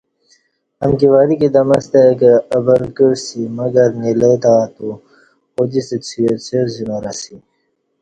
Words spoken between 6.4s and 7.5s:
څِیا زنار اسی